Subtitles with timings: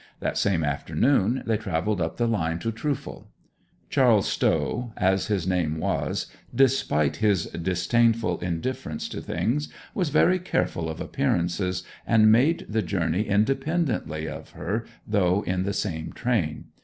[0.19, 3.27] That same afternoon they travelled up the line to Trufal.
[3.87, 10.89] Charles Stow (as his name was), despite his disdainful indifference to things, was very careful
[10.89, 16.63] of appearances, and made the journey independently of her though in the same train.